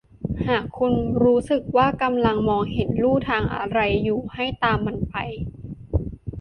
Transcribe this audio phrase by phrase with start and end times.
[0.47, 5.15] หากคุณรู้สึกว่ากำลังมองเห็นลู่ทางอะไรอยู่ให้ตามมันไป